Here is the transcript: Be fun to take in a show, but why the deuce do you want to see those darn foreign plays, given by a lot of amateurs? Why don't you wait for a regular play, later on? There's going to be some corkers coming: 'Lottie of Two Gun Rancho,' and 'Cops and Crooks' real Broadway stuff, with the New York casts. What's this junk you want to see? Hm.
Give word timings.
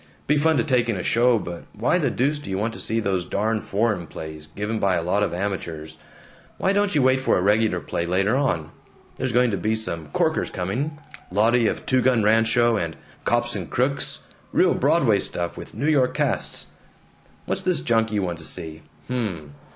Be 0.25 0.35
fun 0.35 0.57
to 0.57 0.63
take 0.63 0.89
in 0.89 0.97
a 0.97 1.03
show, 1.03 1.37
but 1.37 1.65
why 1.73 1.99
the 1.99 2.09
deuce 2.09 2.39
do 2.39 2.49
you 2.49 2.57
want 2.57 2.73
to 2.73 2.79
see 2.79 2.99
those 2.99 3.23
darn 3.23 3.61
foreign 3.61 4.07
plays, 4.07 4.47
given 4.55 4.79
by 4.79 4.95
a 4.95 5.03
lot 5.03 5.21
of 5.21 5.31
amateurs? 5.31 5.99
Why 6.57 6.73
don't 6.73 6.95
you 6.95 7.03
wait 7.03 7.21
for 7.21 7.37
a 7.37 7.41
regular 7.43 7.79
play, 7.79 8.07
later 8.07 8.35
on? 8.35 8.71
There's 9.17 9.31
going 9.31 9.51
to 9.51 9.57
be 9.57 9.75
some 9.75 10.07
corkers 10.07 10.49
coming: 10.49 10.97
'Lottie 11.31 11.67
of 11.67 11.85
Two 11.85 12.01
Gun 12.01 12.23
Rancho,' 12.23 12.77
and 12.77 12.95
'Cops 13.25 13.55
and 13.55 13.69
Crooks' 13.69 14.23
real 14.51 14.73
Broadway 14.73 15.19
stuff, 15.19 15.55
with 15.55 15.73
the 15.73 15.77
New 15.77 15.87
York 15.89 16.15
casts. 16.15 16.71
What's 17.45 17.61
this 17.61 17.81
junk 17.81 18.11
you 18.11 18.23
want 18.23 18.39
to 18.39 18.43
see? 18.43 18.81
Hm. 19.07 19.53